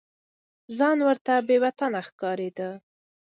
[0.77, 2.69] ځان ورته بې وطنه ښکارېده.